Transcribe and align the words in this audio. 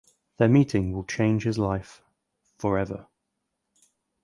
Their 0.39 0.47
meeting 0.47 0.93
will 0.93 1.03
change 1.03 1.43
his 1.43 1.59
life 1.59 2.01
forever. 2.57 3.05